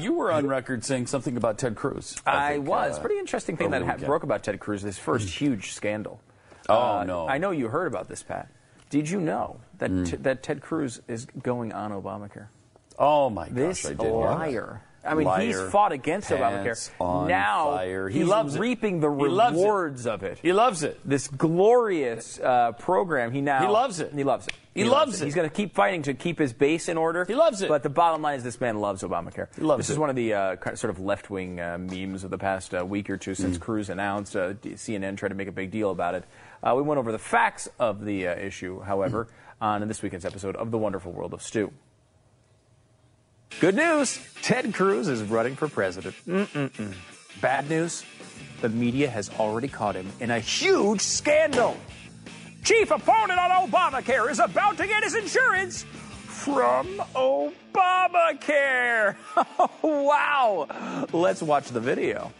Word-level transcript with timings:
You 0.00 0.12
were 0.14 0.30
on 0.32 0.46
record 0.46 0.84
saying 0.84 1.06
something 1.06 1.36
about 1.36 1.58
Ted 1.58 1.74
Cruz. 1.76 2.16
I, 2.26 2.54
think, 2.54 2.68
was. 2.68 2.98
uh, 2.98 3.00
Pretty 3.00 3.18
interesting 3.18 3.56
thing 3.56 3.70
that 3.70 3.82
ha- 3.82 3.96
broke 3.96 4.22
about 4.22 4.42
Ted 4.42 4.58
Cruz, 4.60 4.82
his 4.82 4.98
first 4.98 5.28
huge 5.28 5.72
scandal. 5.72 6.20
Oh, 6.68 6.98
Uh, 6.98 7.04
no. 7.04 7.28
I 7.28 7.38
know 7.38 7.50
you 7.50 7.68
heard 7.68 7.86
about 7.86 8.08
this, 8.08 8.22
Pat. 8.22 8.48
Did 8.90 9.08
you 9.10 9.20
know 9.20 9.58
that, 9.78 9.90
Mm. 9.90 10.10
t- 10.10 10.16
that 10.16 10.42
Ted 10.42 10.60
Cruz 10.62 11.00
is 11.08 11.26
going 11.42 11.72
on 11.72 11.92
Obamacare? 11.92 12.46
Oh 12.98 13.30
my 13.30 13.46
gosh, 13.46 13.54
This 13.54 13.86
I 13.86 13.94
did. 13.94 14.10
liar. 14.10 14.82
I 15.04 15.14
mean, 15.14 15.28
he's 15.40 15.60
fought 15.70 15.92
against 15.92 16.28
Obamacare. 16.30 16.90
on 17.00 17.28
now 17.28 17.70
fire. 17.76 18.08
He 18.08 18.24
loves 18.24 18.56
it. 18.56 18.60
reaping 18.60 19.00
the 19.00 19.10
He 19.10 19.28
loves 19.28 19.56
it. 19.56 19.60
rewards 19.62 20.06
of 20.06 20.22
it. 20.22 20.38
He 20.42 20.52
loves 20.52 20.82
it. 20.82 20.98
This 21.04 21.28
glorious 21.28 22.40
uh, 22.40 22.72
program. 22.72 23.30
He 23.32 23.40
now 23.40 23.60
He 23.60 23.68
loves 23.68 24.00
it. 24.00 24.12
He 24.12 24.24
loves 24.24 24.46
it. 24.48 24.54
He 24.78 24.88
loves 24.88 25.20
it. 25.20 25.24
He's 25.24 25.34
going 25.34 25.48
to 25.48 25.54
keep 25.54 25.74
fighting 25.74 26.02
to 26.02 26.14
keep 26.14 26.38
his 26.38 26.52
base 26.52 26.88
in 26.88 26.96
order. 26.96 27.24
He 27.24 27.34
loves 27.34 27.62
it. 27.62 27.68
But 27.68 27.82
the 27.82 27.88
bottom 27.90 28.22
line 28.22 28.36
is, 28.38 28.44
this 28.44 28.60
man 28.60 28.78
loves 28.80 29.02
Obamacare. 29.02 29.48
He 29.56 29.62
loves 29.62 29.78
it. 29.78 29.82
this 29.82 29.90
is 29.90 29.98
one 29.98 30.10
of 30.10 30.16
the 30.16 30.34
uh, 30.34 30.56
sort 30.74 30.90
of 30.90 31.00
left-wing 31.00 31.60
uh, 31.60 31.78
memes 31.78 32.24
of 32.24 32.30
the 32.30 32.38
past 32.38 32.74
uh, 32.74 32.84
week 32.86 33.10
or 33.10 33.16
two 33.16 33.34
since 33.34 33.58
Mm. 33.58 33.60
Cruz 33.60 33.90
announced. 33.90 34.36
Uh, 34.36 34.54
CNN 34.54 35.16
tried 35.16 35.30
to 35.30 35.34
make 35.34 35.48
a 35.48 35.52
big 35.52 35.70
deal 35.70 35.90
about 35.90 36.14
it. 36.14 36.24
Uh, 36.62 36.74
we 36.76 36.82
went 36.82 36.98
over 36.98 37.12
the 37.12 37.18
facts 37.18 37.68
of 37.78 38.04
the 38.04 38.28
uh, 38.28 38.34
issue, 38.36 38.80
however, 38.80 39.26
Mm. 39.26 39.64
on 39.82 39.88
this 39.88 40.02
weekend's 40.02 40.24
episode 40.24 40.54
of 40.56 40.70
The 40.70 40.78
Wonderful 40.78 41.12
World 41.12 41.34
of 41.34 41.42
Stu. 41.42 41.72
Good 43.60 43.74
news 43.74 44.20
Ted 44.42 44.72
Cruz 44.74 45.08
is 45.08 45.22
running 45.22 45.56
for 45.56 45.68
president. 45.68 46.14
Mm-mm-mm. 46.26 46.94
Bad 47.40 47.68
news 47.68 48.04
the 48.60 48.68
media 48.68 49.08
has 49.08 49.30
already 49.38 49.68
caught 49.68 49.94
him 49.96 50.10
in 50.20 50.30
a 50.30 50.38
huge 50.40 51.00
scandal. 51.00 51.76
Chief 52.68 52.90
opponent 52.90 53.40
on 53.40 53.66
Obamacare 53.66 54.30
is 54.30 54.40
about 54.40 54.76
to 54.76 54.86
get 54.86 55.02
his 55.02 55.14
insurance 55.14 55.84
from 55.84 56.86
Obamacare. 57.16 59.16
wow. 59.82 61.06
Let's 61.10 61.42
watch 61.42 61.68
the 61.68 61.80
video. 61.80 62.30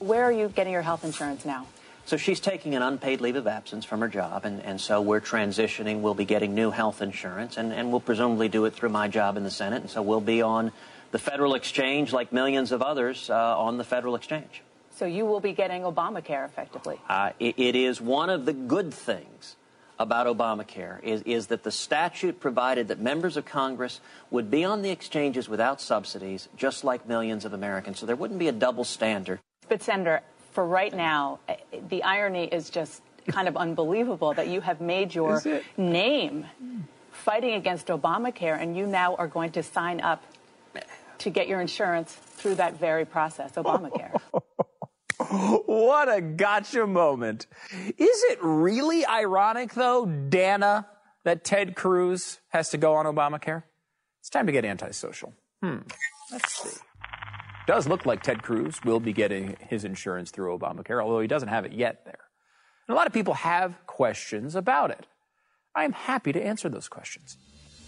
Where 0.00 0.24
are 0.24 0.32
you 0.32 0.48
getting 0.48 0.72
your 0.72 0.82
health 0.82 1.04
insurance 1.04 1.44
now? 1.44 1.68
So 2.04 2.16
she's 2.16 2.40
taking 2.40 2.74
an 2.74 2.82
unpaid 2.82 3.20
leave 3.20 3.36
of 3.36 3.46
absence 3.46 3.84
from 3.84 4.00
her 4.00 4.08
job, 4.08 4.44
and, 4.44 4.60
and 4.60 4.80
so 4.80 5.00
we're 5.00 5.20
transitioning. 5.20 6.00
We'll 6.00 6.14
be 6.14 6.24
getting 6.24 6.56
new 6.56 6.72
health 6.72 7.00
insurance, 7.00 7.56
and, 7.56 7.72
and 7.72 7.92
we'll 7.92 8.00
presumably 8.00 8.48
do 8.48 8.64
it 8.64 8.74
through 8.74 8.88
my 8.88 9.06
job 9.06 9.36
in 9.36 9.44
the 9.44 9.52
Senate. 9.52 9.82
And 9.82 9.90
so 9.90 10.02
we'll 10.02 10.20
be 10.20 10.42
on 10.42 10.72
the 11.12 11.20
federal 11.20 11.54
exchange 11.54 12.12
like 12.12 12.32
millions 12.32 12.72
of 12.72 12.82
others 12.82 13.30
uh, 13.30 13.56
on 13.56 13.78
the 13.78 13.84
federal 13.84 14.16
exchange. 14.16 14.62
So 14.94 15.06
you 15.06 15.26
will 15.26 15.40
be 15.40 15.52
getting 15.52 15.82
Obamacare 15.82 16.44
effectively. 16.44 17.00
Uh, 17.08 17.30
it, 17.40 17.58
it 17.58 17.76
is 17.76 18.00
one 18.00 18.30
of 18.30 18.46
the 18.46 18.52
good 18.52 18.94
things 18.94 19.56
about 19.98 20.26
Obamacare 20.26 21.02
is, 21.02 21.22
is 21.22 21.48
that 21.48 21.62
the 21.62 21.70
statute 21.70 22.40
provided 22.40 22.88
that 22.88 23.00
members 23.00 23.36
of 23.36 23.44
Congress 23.44 24.00
would 24.30 24.50
be 24.50 24.64
on 24.64 24.82
the 24.82 24.90
exchanges 24.90 25.48
without 25.48 25.80
subsidies, 25.80 26.48
just 26.56 26.84
like 26.84 27.06
millions 27.08 27.44
of 27.44 27.52
Americans. 27.52 27.98
So 27.98 28.06
there 28.06 28.16
wouldn't 28.16 28.38
be 28.38 28.48
a 28.48 28.52
double 28.52 28.84
standard. 28.84 29.40
But, 29.68 29.82
Senator, 29.82 30.20
for 30.52 30.64
right 30.64 30.94
now, 30.94 31.40
the 31.88 32.02
irony 32.02 32.44
is 32.44 32.70
just 32.70 33.02
kind 33.28 33.48
of 33.48 33.56
unbelievable 33.56 34.34
that 34.34 34.48
you 34.48 34.60
have 34.60 34.80
made 34.80 35.14
your 35.14 35.42
name 35.76 36.46
fighting 37.10 37.54
against 37.54 37.86
Obamacare, 37.86 38.60
and 38.60 38.76
you 38.76 38.86
now 38.86 39.14
are 39.16 39.28
going 39.28 39.50
to 39.52 39.62
sign 39.62 40.00
up 40.00 40.22
to 41.18 41.30
get 41.30 41.48
your 41.48 41.60
insurance 41.60 42.12
through 42.12 42.56
that 42.56 42.78
very 42.78 43.04
process, 43.04 43.52
Obamacare. 43.52 44.20
What 45.66 46.14
a 46.14 46.20
gotcha 46.20 46.86
moment. 46.86 47.46
Is 47.72 48.24
it 48.30 48.38
really 48.42 49.04
ironic, 49.06 49.74
though, 49.74 50.06
Dana, 50.06 50.86
that 51.24 51.44
Ted 51.44 51.74
Cruz 51.74 52.40
has 52.48 52.70
to 52.70 52.78
go 52.78 52.94
on 52.94 53.06
Obamacare? 53.06 53.64
It's 54.20 54.30
time 54.30 54.46
to 54.46 54.52
get 54.52 54.64
antisocial. 54.64 55.32
Hmm. 55.62 55.78
Let's 56.32 56.54
see. 56.54 56.80
Does 57.66 57.88
look 57.88 58.04
like 58.04 58.22
Ted 58.22 58.42
Cruz 58.42 58.82
will 58.84 59.00
be 59.00 59.12
getting 59.12 59.56
his 59.68 59.84
insurance 59.84 60.30
through 60.30 60.58
Obamacare, 60.58 61.02
although 61.02 61.20
he 61.20 61.26
doesn't 61.26 61.48
have 61.48 61.64
it 61.64 61.72
yet 61.72 62.04
there. 62.04 62.20
And 62.86 62.94
a 62.94 62.96
lot 62.96 63.06
of 63.06 63.12
people 63.12 63.34
have 63.34 63.86
questions 63.86 64.54
about 64.54 64.90
it. 64.90 65.06
I 65.74 65.84
am 65.84 65.92
happy 65.92 66.32
to 66.32 66.42
answer 66.42 66.68
those 66.68 66.88
questions. 66.88 67.38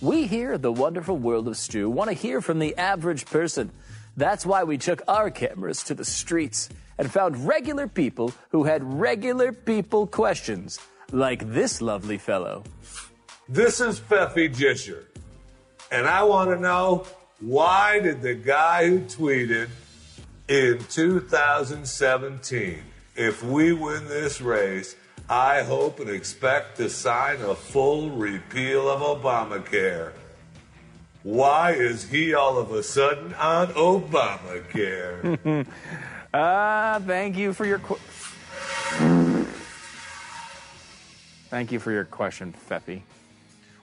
We 0.01 0.27
here 0.27 0.59
the 0.59 0.73
wonderful 0.73 1.17
world 1.17 1.49
of 1.49 1.57
Stu 1.57 1.89
want 1.89 2.09
to 2.09 2.15
hear 2.15 2.41
from 2.41 2.59
the 2.59 2.77
average 2.77 3.27
person. 3.27 3.71
That's 4.17 4.47
why 4.47 4.65
we 4.65 4.79
took 4.79 5.03
our 5.07 5.31
cameras 5.31 5.83
to 5.85 5.95
the 5.95 6.05
streets 6.05 6.71
and 6.99 7.11
found 7.11 7.47
regular 7.47 7.87
people 7.87 8.33
who 8.51 8.65
had 8.65 8.83
regular 8.85 9.53
people 9.53 10.07
questions, 10.07 10.79
like 11.13 11.53
this 11.53 11.81
lovely 11.81 12.19
fellow. 12.19 12.65
This 13.49 13.81
is 13.81 14.01
Pfeffy 14.01 14.53
Jisher. 14.53 15.05
And 15.91 16.07
I 16.07 16.25
want 16.25 16.51
to 16.51 16.59
know 16.59 17.07
why 17.41 18.01
did 18.01 18.23
the 18.23 18.35
guy 18.35 18.89
who 18.89 19.01
tweeted 19.01 19.69
in 20.49 20.79
2017, 20.91 22.79
if 23.15 23.43
we 23.43 23.73
win 23.73 24.07
this 24.09 24.41
race, 24.41 24.97
I 25.29 25.63
hope 25.63 25.99
and 26.01 26.09
expect 26.09 26.77
to 26.77 26.89
sign 26.89 27.41
a 27.41 27.55
full 27.55 28.11
repeal 28.11 28.89
of 28.89 29.01
Obamacare. 29.01 30.13
Why 31.25 31.73
is 31.73 32.09
he 32.09 32.35
all 32.35 32.59
of 32.59 32.71
a 32.71 32.85
sudden 32.85 33.35
on 33.35 33.69
Obamacare? 33.69 35.67
Ah, 36.39 37.01
thank 37.07 37.39
you 37.39 37.55
for 37.55 37.65
your 37.65 37.79
qu- 37.79 37.99
Thank 41.49 41.73
you 41.73 41.79
for 41.81 41.91
your 41.93 42.05
question, 42.05 42.53
Pfeffy. 42.69 43.01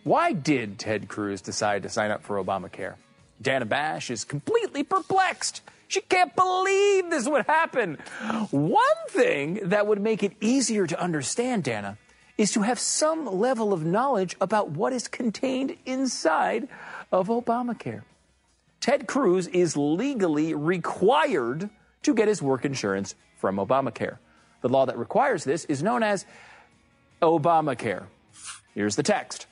Why 0.04 0.34
did 0.34 0.78
Ted 0.78 1.08
Cruz 1.08 1.42
decide 1.42 1.82
to 1.82 1.90
sign 1.90 2.12
up 2.12 2.22
for 2.22 2.38
Obamacare? 2.44 2.94
Dana 3.42 3.66
Bash 3.66 4.12
is 4.12 4.24
completely 4.24 4.84
perplexed. 4.84 5.62
She 5.88 6.02
can't 6.02 6.36
believe 6.36 7.10
this 7.10 7.28
would 7.28 7.48
happen. 7.48 7.98
One 8.52 9.00
thing 9.10 9.60
that 9.70 9.88
would 9.88 10.00
make 10.02 10.22
it 10.22 10.34
easier 10.40 10.86
to 10.86 11.00
understand, 11.02 11.64
Dana, 11.64 11.98
is 12.38 12.52
to 12.52 12.62
have 12.62 12.78
some 12.78 13.26
level 13.26 13.74
of 13.74 13.84
knowledge 13.84 14.36
about 14.40 14.70
what 14.70 14.94
is 14.94 15.08
contained 15.08 15.76
inside 15.88 16.68
of 17.12 17.30
Obamacare. 17.30 18.04
Ted 18.80 19.08
Cruz 19.08 19.48
is 19.48 19.76
legally 19.76 20.54
required 20.54 21.72
to 22.04 22.14
get 22.14 22.28
his 22.28 22.42
work 22.42 22.66
insurance 22.66 23.16
from 23.38 23.58
Obamacare. 23.58 24.18
The 24.62 24.70
law 24.70 24.86
that 24.86 24.98
requires 24.98 25.44
this 25.44 25.66
is 25.66 25.84
known 25.84 26.04
as 26.04 26.26
Obamacare. 27.22 28.06
Here's 28.74 28.96
the 28.96 29.04
text. 29.04 29.48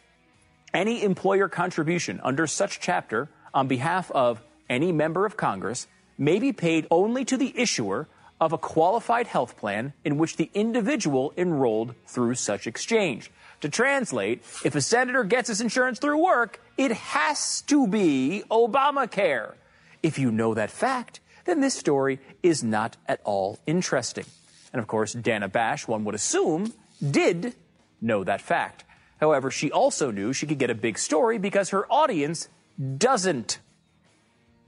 Any 0.73 1.03
employer 1.03 1.49
contribution 1.49 2.21
under 2.23 2.47
such 2.47 2.79
chapter 2.79 3.29
on 3.53 3.67
behalf 3.67 4.09
of 4.11 4.41
any 4.69 4.91
member 4.91 5.25
of 5.25 5.35
Congress 5.35 5.87
may 6.17 6.39
be 6.39 6.53
paid 6.53 6.87
only 6.89 7.25
to 7.25 7.35
the 7.35 7.53
issuer 7.57 8.07
of 8.39 8.53
a 8.53 8.57
qualified 8.57 9.27
health 9.27 9.57
plan 9.57 9.93
in 10.03 10.17
which 10.17 10.37
the 10.37 10.49
individual 10.53 11.33
enrolled 11.37 11.93
through 12.07 12.35
such 12.35 12.65
exchange. 12.67 13.29
To 13.61 13.69
translate, 13.69 14.41
if 14.65 14.73
a 14.73 14.81
senator 14.81 15.23
gets 15.23 15.49
his 15.49 15.61
insurance 15.61 15.99
through 15.99 16.17
work, 16.17 16.59
it 16.77 16.91
has 16.91 17.61
to 17.63 17.87
be 17.87 18.43
Obamacare. 18.49 19.53
If 20.01 20.17
you 20.17 20.31
know 20.31 20.55
that 20.55 20.71
fact, 20.71 21.19
then 21.45 21.61
this 21.61 21.73
story 21.73 22.19
is 22.43 22.63
not 22.63 22.97
at 23.07 23.21
all 23.23 23.59
interesting. 23.65 24.25
And 24.73 24.81
of 24.81 24.87
course, 24.87 25.13
Dana 25.13 25.47
Bash, 25.47 25.87
one 25.87 26.03
would 26.05 26.15
assume, 26.15 26.73
did 27.01 27.55
know 28.01 28.23
that 28.23 28.41
fact. 28.41 28.83
However, 29.19 29.51
she 29.51 29.71
also 29.71 30.11
knew 30.11 30.33
she 30.33 30.47
could 30.47 30.57
get 30.57 30.69
a 30.69 30.75
big 30.75 30.97
story 30.97 31.37
because 31.37 31.69
her 31.69 31.85
audience 31.91 32.49
doesn't. 32.97 33.59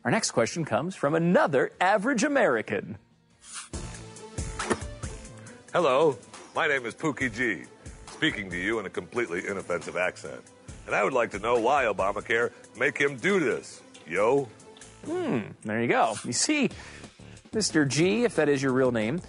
Our 0.03 0.11
next 0.11 0.31
question 0.31 0.65
comes 0.65 0.95
from 0.95 1.15
another 1.15 1.71
average 1.79 2.23
American. 2.23 2.97
Hello, 5.73 6.17
my 6.55 6.67
name 6.67 6.85
is 6.85 6.93
Pookie 6.93 7.33
G, 7.33 7.63
speaking 8.11 8.49
to 8.51 8.57
you 8.57 8.79
in 8.79 8.85
a 8.85 8.89
completely 8.89 9.47
inoffensive 9.47 9.97
accent. 9.97 10.41
And 10.85 10.93
I 10.93 11.03
would 11.03 11.13
like 11.13 11.31
to 11.31 11.39
know 11.39 11.57
why 11.57 11.85
Obamacare 11.85 12.51
make 12.77 12.97
him 12.97 13.15
do 13.15 13.39
this. 13.39 13.81
Yo. 14.05 14.49
Hmm, 15.05 15.39
there 15.63 15.81
you 15.81 15.87
go. 15.87 16.15
You 16.23 16.33
see, 16.33 16.69
Mr. 17.51 17.87
G, 17.87 18.23
if 18.23 18.35
that 18.35 18.49
is 18.49 18.61
your 18.61 18.73
real 18.73 18.91
name, 18.91 19.21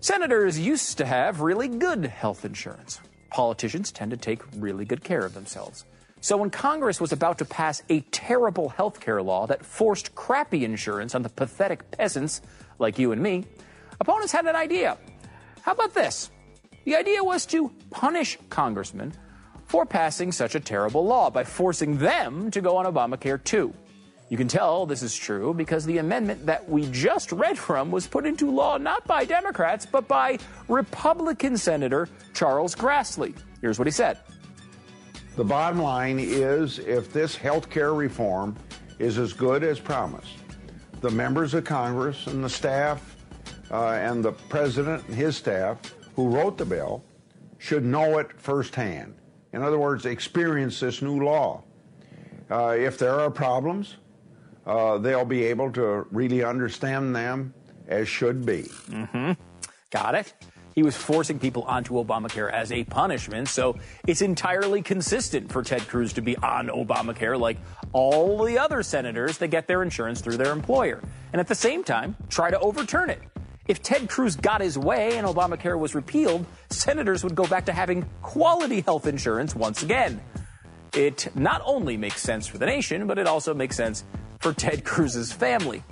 senators 0.00 0.58
used 0.58 0.98
to 0.98 1.04
have 1.04 1.40
really 1.40 1.68
good 1.68 2.06
health 2.06 2.44
insurance. 2.44 3.00
Politicians 3.30 3.92
tend 3.92 4.10
to 4.12 4.16
take 4.16 4.42
really 4.56 4.84
good 4.84 5.04
care 5.04 5.24
of 5.24 5.34
themselves. 5.34 5.84
So 6.22 6.36
when 6.36 6.50
Congress 6.50 7.00
was 7.00 7.12
about 7.12 7.38
to 7.38 7.44
pass 7.44 7.82
a 7.88 8.00
terrible 8.10 8.68
health 8.68 9.00
care 9.00 9.22
law 9.22 9.46
that 9.46 9.64
forced 9.64 10.14
crappy 10.14 10.64
insurance 10.64 11.14
on 11.14 11.22
the 11.22 11.28
pathetic 11.30 11.90
peasants 11.90 12.42
like 12.78 12.98
you 12.98 13.12
and 13.12 13.22
me, 13.22 13.46
opponents 14.00 14.32
had 14.32 14.46
an 14.46 14.56
idea. 14.56 14.98
How 15.62 15.72
about 15.72 15.94
this? 15.94 16.30
The 16.84 16.96
idea 16.96 17.22
was 17.24 17.46
to 17.46 17.72
punish 17.90 18.38
congressmen 18.48 19.14
for 19.66 19.86
passing 19.86 20.32
such 20.32 20.54
a 20.54 20.60
terrible 20.60 21.04
law 21.04 21.30
by 21.30 21.44
forcing 21.44 21.98
them 21.98 22.50
to 22.50 22.60
go 22.60 22.76
on 22.76 22.86
Obamacare 22.86 23.42
too. 23.42 23.72
You 24.30 24.36
can 24.36 24.46
tell 24.46 24.86
this 24.86 25.02
is 25.02 25.14
true 25.14 25.52
because 25.52 25.84
the 25.84 25.98
amendment 25.98 26.46
that 26.46 26.66
we 26.68 26.86
just 26.92 27.32
read 27.32 27.58
from 27.58 27.90
was 27.90 28.06
put 28.06 28.24
into 28.24 28.48
law 28.48 28.78
not 28.78 29.04
by 29.04 29.24
Democrats, 29.24 29.84
but 29.84 30.06
by 30.06 30.38
Republican 30.68 31.56
Senator 31.56 32.08
Charles 32.32 32.76
Grassley. 32.76 33.34
Here's 33.60 33.80
what 33.80 33.88
he 33.88 33.92
said. 33.92 34.18
The 35.34 35.42
bottom 35.42 35.82
line 35.82 36.20
is 36.20 36.78
if 36.78 37.12
this 37.12 37.34
health 37.34 37.70
care 37.70 37.92
reform 37.92 38.56
is 39.00 39.18
as 39.18 39.32
good 39.32 39.64
as 39.64 39.80
promised, 39.80 40.36
the 41.00 41.10
members 41.10 41.52
of 41.54 41.64
Congress 41.64 42.28
and 42.28 42.44
the 42.44 42.48
staff 42.48 43.16
uh, 43.72 43.92
and 43.92 44.24
the 44.24 44.32
president 44.32 45.04
and 45.08 45.16
his 45.16 45.36
staff 45.36 45.78
who 46.14 46.28
wrote 46.28 46.56
the 46.56 46.64
bill 46.64 47.02
should 47.58 47.84
know 47.84 48.18
it 48.18 48.30
firsthand. 48.40 49.12
In 49.52 49.62
other 49.62 49.78
words, 49.78 50.06
experience 50.06 50.78
this 50.78 51.02
new 51.02 51.24
law. 51.24 51.64
Uh, 52.48 52.76
if 52.78 52.96
there 52.96 53.18
are 53.18 53.30
problems, 53.30 53.96
uh, 54.66 54.98
they'll 54.98 55.24
be 55.24 55.44
able 55.44 55.70
to 55.72 56.06
really 56.10 56.44
understand 56.44 57.14
them 57.14 57.54
as 57.88 58.08
should 58.08 58.46
be. 58.46 58.62
Mm-hmm. 58.88 59.32
Got 59.90 60.14
it? 60.14 60.34
He 60.74 60.82
was 60.82 60.96
forcing 60.96 61.38
people 61.38 61.64
onto 61.64 61.94
Obamacare 61.94 62.50
as 62.50 62.70
a 62.70 62.84
punishment, 62.84 63.48
so 63.48 63.76
it's 64.06 64.22
entirely 64.22 64.82
consistent 64.82 65.50
for 65.50 65.62
Ted 65.62 65.86
Cruz 65.88 66.12
to 66.14 66.22
be 66.22 66.36
on 66.36 66.68
Obamacare 66.68 67.38
like 67.38 67.58
all 67.92 68.44
the 68.44 68.58
other 68.58 68.82
senators 68.82 69.38
that 69.38 69.48
get 69.48 69.66
their 69.66 69.82
insurance 69.82 70.20
through 70.20 70.36
their 70.36 70.52
employer. 70.52 71.02
And 71.32 71.40
at 71.40 71.48
the 71.48 71.56
same 71.56 71.82
time, 71.82 72.16
try 72.28 72.50
to 72.50 72.58
overturn 72.60 73.10
it. 73.10 73.20
If 73.66 73.82
Ted 73.82 74.08
Cruz 74.08 74.36
got 74.36 74.60
his 74.60 74.78
way 74.78 75.16
and 75.16 75.26
Obamacare 75.26 75.78
was 75.78 75.94
repealed, 75.94 76.46
senators 76.70 77.22
would 77.24 77.34
go 77.34 77.46
back 77.46 77.66
to 77.66 77.72
having 77.72 78.08
quality 78.22 78.80
health 78.80 79.06
insurance 79.06 79.54
once 79.54 79.82
again. 79.82 80.20
It 80.92 81.28
not 81.36 81.62
only 81.64 81.96
makes 81.96 82.20
sense 82.20 82.46
for 82.46 82.58
the 82.58 82.66
nation, 82.66 83.06
but 83.06 83.18
it 83.18 83.26
also 83.26 83.54
makes 83.54 83.76
sense 83.76 84.04
for 84.40 84.52
Ted 84.52 84.84
Cruz's 84.84 85.32
family. 85.32 85.84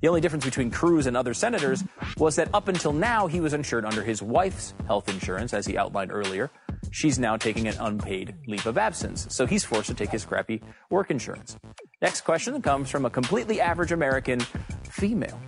The 0.00 0.08
only 0.08 0.20
difference 0.20 0.44
between 0.44 0.70
Cruz 0.70 1.06
and 1.06 1.16
other 1.16 1.34
senators 1.34 1.82
was 2.18 2.36
that 2.36 2.48
up 2.54 2.68
until 2.68 2.92
now, 2.92 3.26
he 3.26 3.40
was 3.40 3.52
insured 3.52 3.84
under 3.84 4.02
his 4.02 4.22
wife's 4.22 4.74
health 4.86 5.08
insurance, 5.08 5.52
as 5.52 5.66
he 5.66 5.76
outlined 5.76 6.12
earlier. 6.12 6.50
She's 6.90 7.18
now 7.18 7.36
taking 7.36 7.66
an 7.66 7.76
unpaid 7.80 8.34
leave 8.46 8.66
of 8.66 8.78
absence, 8.78 9.26
so 9.30 9.46
he's 9.46 9.64
forced 9.64 9.88
to 9.88 9.94
take 9.94 10.10
his 10.10 10.24
crappy 10.24 10.62
work 10.90 11.10
insurance. 11.10 11.56
Next 12.00 12.20
question 12.20 12.60
comes 12.62 12.90
from 12.90 13.04
a 13.04 13.10
completely 13.10 13.60
average 13.60 13.90
American 13.90 14.40
female. 14.84 15.40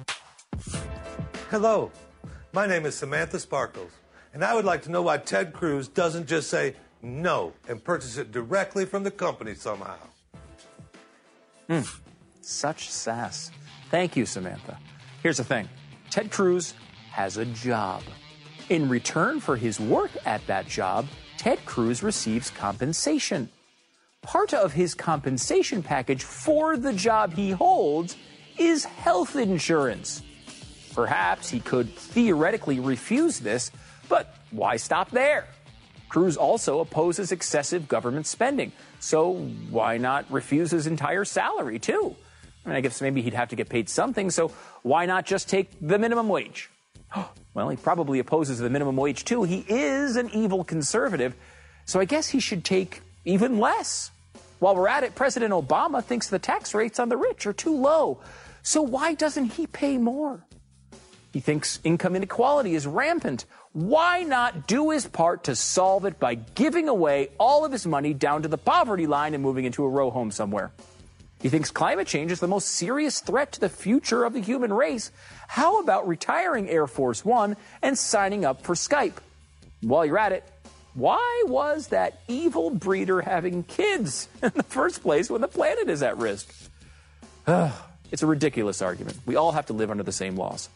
Hello, 1.50 1.92
my 2.52 2.66
name 2.66 2.86
is 2.86 2.94
Samantha 2.96 3.38
Sparkles, 3.38 3.92
and 4.34 4.44
I 4.44 4.54
would 4.54 4.64
like 4.64 4.82
to 4.82 4.90
know 4.90 5.02
why 5.02 5.18
Ted 5.18 5.52
Cruz 5.52 5.88
doesn't 5.88 6.26
just 6.26 6.50
say 6.50 6.74
no 7.02 7.52
and 7.68 7.84
purchase 7.84 8.16
it 8.16 8.32
directly 8.32 8.84
from 8.86 9.04
the 9.04 9.10
company 9.10 9.54
somehow. 9.54 9.96
Hmm, 11.68 11.82
such 12.40 12.90
sass. 12.90 13.50
Thank 13.90 14.16
you, 14.16 14.26
Samantha. 14.26 14.78
Here's 15.22 15.38
the 15.38 15.44
thing 15.44 15.68
Ted 16.10 16.30
Cruz 16.30 16.74
has 17.10 17.36
a 17.36 17.44
job. 17.44 18.02
In 18.68 18.88
return 18.88 19.40
for 19.40 19.56
his 19.56 19.80
work 19.80 20.10
at 20.26 20.46
that 20.46 20.68
job, 20.68 21.06
Ted 21.38 21.64
Cruz 21.64 22.02
receives 22.02 22.50
compensation. 22.50 23.48
Part 24.22 24.52
of 24.52 24.72
his 24.72 24.94
compensation 24.94 25.82
package 25.82 26.22
for 26.22 26.76
the 26.76 26.92
job 26.92 27.34
he 27.34 27.50
holds 27.50 28.16
is 28.58 28.84
health 28.84 29.36
insurance. 29.36 30.22
Perhaps 30.94 31.48
he 31.48 31.60
could 31.60 31.94
theoretically 31.94 32.80
refuse 32.80 33.38
this, 33.38 33.70
but 34.08 34.34
why 34.50 34.76
stop 34.76 35.10
there? 35.10 35.46
Cruz 36.08 36.36
also 36.36 36.80
opposes 36.80 37.32
excessive 37.32 37.86
government 37.86 38.26
spending, 38.26 38.72
so 38.98 39.32
why 39.70 39.98
not 39.98 40.30
refuse 40.30 40.70
his 40.70 40.86
entire 40.86 41.24
salary, 41.24 41.78
too? 41.78 42.16
I 42.68 42.70
mean, 42.70 42.76
I 42.76 42.80
guess 42.82 43.00
maybe 43.00 43.22
he'd 43.22 43.32
have 43.32 43.48
to 43.48 43.56
get 43.56 43.70
paid 43.70 43.88
something, 43.88 44.30
so 44.30 44.52
why 44.82 45.06
not 45.06 45.24
just 45.24 45.48
take 45.48 45.70
the 45.80 45.98
minimum 45.98 46.28
wage? 46.28 46.70
Well, 47.54 47.70
he 47.70 47.76
probably 47.76 48.20
opposes 48.20 48.58
the 48.58 48.70
minimum 48.70 48.94
wage 48.94 49.24
too. 49.24 49.42
He 49.42 49.64
is 49.66 50.14
an 50.14 50.30
evil 50.32 50.62
conservative, 50.62 51.34
so 51.86 51.98
I 51.98 52.04
guess 52.04 52.28
he 52.28 52.38
should 52.38 52.62
take 52.62 53.00
even 53.24 53.58
less. 53.58 54.12
While 54.60 54.76
we're 54.76 54.86
at 54.86 55.02
it, 55.02 55.16
President 55.16 55.52
Obama 55.52 56.04
thinks 56.04 56.28
the 56.28 56.38
tax 56.38 56.72
rates 56.72 57.00
on 57.00 57.08
the 57.08 57.16
rich 57.16 57.46
are 57.46 57.52
too 57.52 57.74
low. 57.74 58.20
So 58.62 58.82
why 58.82 59.14
doesn't 59.14 59.54
he 59.54 59.66
pay 59.66 59.98
more? 59.98 60.44
He 61.32 61.40
thinks 61.40 61.80
income 61.82 62.14
inequality 62.14 62.76
is 62.76 62.86
rampant. 62.86 63.44
Why 63.72 64.22
not 64.22 64.68
do 64.68 64.90
his 64.90 65.08
part 65.08 65.44
to 65.44 65.56
solve 65.56 66.04
it 66.04 66.20
by 66.20 66.36
giving 66.36 66.88
away 66.88 67.30
all 67.38 67.64
of 67.64 67.72
his 67.72 67.86
money 67.86 68.14
down 68.14 68.42
to 68.42 68.48
the 68.48 68.58
poverty 68.58 69.08
line 69.08 69.34
and 69.34 69.42
moving 69.42 69.64
into 69.64 69.82
a 69.82 69.88
row 69.88 70.10
home 70.10 70.30
somewhere? 70.30 70.70
He 71.40 71.48
thinks 71.48 71.70
climate 71.70 72.08
change 72.08 72.32
is 72.32 72.40
the 72.40 72.48
most 72.48 72.68
serious 72.68 73.20
threat 73.20 73.52
to 73.52 73.60
the 73.60 73.68
future 73.68 74.24
of 74.24 74.32
the 74.32 74.40
human 74.40 74.72
race. 74.72 75.12
How 75.46 75.80
about 75.80 76.08
retiring 76.08 76.68
Air 76.68 76.86
Force 76.86 77.24
One 77.24 77.56
and 77.80 77.96
signing 77.96 78.44
up 78.44 78.62
for 78.62 78.74
Skype? 78.74 79.14
While 79.80 80.04
you're 80.04 80.18
at 80.18 80.32
it, 80.32 80.44
why 80.94 81.44
was 81.46 81.88
that 81.88 82.20
evil 82.26 82.70
breeder 82.70 83.20
having 83.20 83.62
kids 83.62 84.28
in 84.42 84.50
the 84.54 84.64
first 84.64 85.02
place 85.02 85.30
when 85.30 85.40
the 85.40 85.48
planet 85.48 85.88
is 85.88 86.02
at 86.02 86.18
risk? 86.18 86.52
it's 87.46 88.22
a 88.22 88.26
ridiculous 88.26 88.82
argument. 88.82 89.16
We 89.24 89.36
all 89.36 89.52
have 89.52 89.66
to 89.66 89.72
live 89.72 89.92
under 89.92 90.02
the 90.02 90.12
same 90.12 90.36
laws. 90.36 90.68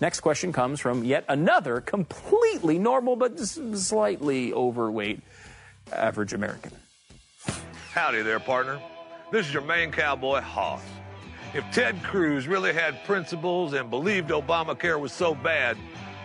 Next 0.00 0.20
question 0.20 0.52
comes 0.52 0.80
from 0.80 1.04
yet 1.04 1.24
another 1.28 1.80
completely 1.80 2.78
normal 2.78 3.16
but 3.16 3.38
slightly 3.38 4.52
overweight 4.52 5.20
average 5.92 6.32
American. 6.32 6.72
Howdy 7.92 8.22
there, 8.22 8.40
partner. 8.40 8.80
This 9.30 9.46
is 9.48 9.52
your 9.52 9.62
main 9.62 9.90
cowboy, 9.90 10.40
Hoss. 10.40 10.82
If 11.52 11.64
Ted 11.72 12.02
Cruz 12.02 12.46
really 12.46 12.72
had 12.72 13.02
principles 13.04 13.72
and 13.72 13.90
believed 13.90 14.30
Obamacare 14.30 15.00
was 15.00 15.12
so 15.12 15.34
bad, 15.34 15.76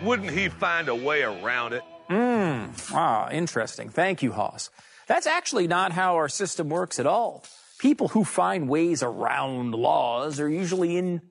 wouldn't 0.03 0.31
he 0.31 0.49
find 0.49 0.87
a 0.87 0.95
way 0.95 1.23
around 1.23 1.73
it? 1.73 1.83
Hmm. 2.09 2.65
Ah, 2.93 3.29
interesting. 3.31 3.89
Thank 3.89 4.21
you, 4.21 4.31
Hoss. 4.31 4.69
That's 5.07 5.27
actually 5.27 5.67
not 5.67 5.91
how 5.91 6.15
our 6.15 6.29
system 6.29 6.69
works 6.69 6.99
at 6.99 7.07
all. 7.07 7.43
People 7.79 8.09
who 8.09 8.23
find 8.23 8.69
ways 8.69 9.01
around 9.01 9.73
laws 9.73 10.39
are 10.39 10.49
usually 10.49 10.95
in 10.97 11.21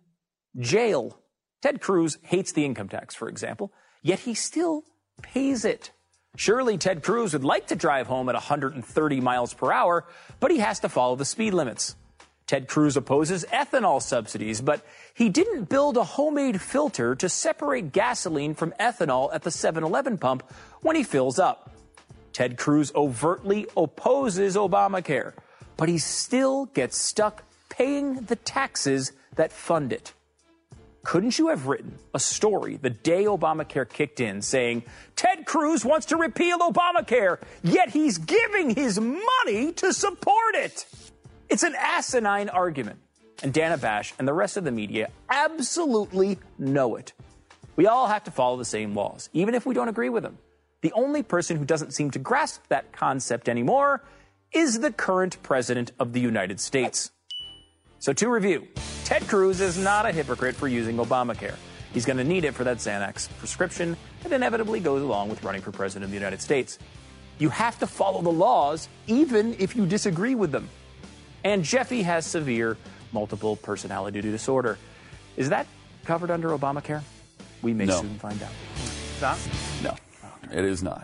jail. 0.58 1.20
Ted 1.62 1.80
Cruz 1.80 2.18
hates 2.22 2.52
the 2.52 2.64
income 2.64 2.88
tax, 2.88 3.14
for 3.14 3.28
example, 3.28 3.72
yet 4.02 4.20
he 4.20 4.34
still 4.34 4.82
pays 5.22 5.64
it. 5.64 5.92
Surely 6.36 6.78
Ted 6.78 7.02
Cruz 7.02 7.32
would 7.32 7.44
like 7.44 7.66
to 7.66 7.76
drive 7.76 8.06
home 8.06 8.28
at 8.28 8.34
130 8.34 9.20
miles 9.20 9.52
per 9.52 9.72
hour, 9.72 10.06
but 10.38 10.50
he 10.50 10.58
has 10.58 10.80
to 10.80 10.88
follow 10.88 11.16
the 11.16 11.24
speed 11.24 11.52
limits. 11.52 11.96
Ted 12.46 12.66
Cruz 12.66 12.96
opposes 12.96 13.44
ethanol 13.52 14.02
subsidies, 14.02 14.60
but 14.60 14.84
he 15.14 15.28
didn't 15.28 15.68
build 15.68 15.96
a 15.96 16.02
homemade 16.02 16.60
filter 16.60 17.14
to 17.14 17.28
separate 17.28 17.92
gasoline 17.92 18.54
from 18.54 18.72
ethanol 18.80 19.32
at 19.32 19.42
the 19.42 19.50
7 19.50 19.84
Eleven 19.84 20.18
pump 20.18 20.42
when 20.80 20.96
he 20.96 21.04
fills 21.04 21.38
up. 21.38 21.70
Ted 22.32 22.56
Cruz 22.56 22.92
overtly 22.94 23.66
opposes 23.76 24.56
Obamacare, 24.56 25.34
but 25.76 25.88
he 25.88 25.98
still 25.98 26.66
gets 26.66 27.00
stuck 27.00 27.44
paying 27.68 28.14
the 28.22 28.36
taxes 28.36 29.12
that 29.36 29.52
fund 29.52 29.92
it. 29.92 30.12
Couldn't 31.02 31.38
you 31.38 31.48
have 31.48 31.66
written 31.66 31.98
a 32.14 32.18
story 32.18 32.76
the 32.76 32.90
day 32.90 33.24
Obamacare 33.24 33.88
kicked 33.88 34.20
in 34.20 34.42
saying, 34.42 34.84
Ted 35.16 35.46
Cruz 35.46 35.84
wants 35.84 36.06
to 36.06 36.16
repeal 36.16 36.58
Obamacare, 36.58 37.40
yet 37.62 37.90
he's 37.90 38.18
giving 38.18 38.70
his 38.70 39.00
money 39.00 39.72
to 39.72 39.94
support 39.94 40.54
it? 40.54 40.86
It's 41.48 41.62
an 41.62 41.74
asinine 41.78 42.50
argument. 42.50 43.00
And 43.42 43.52
Dana 43.54 43.78
Bash 43.78 44.12
and 44.18 44.28
the 44.28 44.34
rest 44.34 44.58
of 44.58 44.64
the 44.64 44.70
media 44.70 45.08
absolutely 45.30 46.38
know 46.58 46.96
it. 46.96 47.14
We 47.76 47.86
all 47.86 48.06
have 48.06 48.24
to 48.24 48.30
follow 48.30 48.58
the 48.58 48.66
same 48.66 48.94
laws, 48.94 49.30
even 49.32 49.54
if 49.54 49.64
we 49.64 49.74
don't 49.74 49.88
agree 49.88 50.10
with 50.10 50.22
them. 50.22 50.36
The 50.82 50.92
only 50.92 51.22
person 51.22 51.56
who 51.56 51.64
doesn't 51.64 51.94
seem 51.94 52.10
to 52.10 52.18
grasp 52.18 52.62
that 52.68 52.92
concept 52.92 53.48
anymore 53.48 54.04
is 54.52 54.80
the 54.80 54.92
current 54.92 55.42
president 55.42 55.92
of 55.98 56.12
the 56.12 56.20
United 56.20 56.60
States. 56.60 57.10
So, 57.98 58.12
to 58.12 58.28
review, 58.28 58.68
Ted 59.10 59.26
Cruz 59.26 59.60
is 59.60 59.76
not 59.76 60.06
a 60.06 60.12
hypocrite 60.12 60.54
for 60.54 60.68
using 60.68 60.98
Obamacare. 60.98 61.56
He's 61.92 62.04
going 62.04 62.18
to 62.18 62.22
need 62.22 62.44
it 62.44 62.54
for 62.54 62.62
that 62.62 62.76
Xanax 62.76 63.28
prescription 63.40 63.96
that 64.22 64.30
inevitably 64.30 64.78
goes 64.78 65.02
along 65.02 65.30
with 65.30 65.42
running 65.42 65.62
for 65.62 65.72
president 65.72 66.04
of 66.04 66.10
the 66.10 66.16
United 66.16 66.40
States. 66.40 66.78
You 67.40 67.48
have 67.48 67.76
to 67.80 67.88
follow 67.88 68.22
the 68.22 68.30
laws, 68.30 68.88
even 69.08 69.56
if 69.58 69.74
you 69.74 69.84
disagree 69.84 70.36
with 70.36 70.52
them. 70.52 70.68
And 71.42 71.64
Jeffy 71.64 72.02
has 72.02 72.24
severe 72.24 72.76
multiple 73.10 73.56
personality 73.56 74.20
disorder. 74.20 74.78
Is 75.36 75.48
that 75.48 75.66
covered 76.04 76.30
under 76.30 76.50
Obamacare? 76.50 77.02
We 77.62 77.74
may 77.74 77.86
no. 77.86 78.02
soon 78.02 78.16
find 78.20 78.40
out. 78.40 78.52
No, 79.82 79.96
it 80.52 80.64
is 80.64 80.84
not. 80.84 80.98